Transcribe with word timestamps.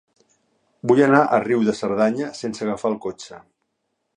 Vull 0.91 1.01
anar 1.07 1.19
a 1.25 1.39
Riu 1.43 1.65
de 1.67 1.75
Cerdanya 1.81 2.31
sense 2.41 2.65
agafar 2.67 2.93
el 2.93 2.99
cotxe. 3.05 3.43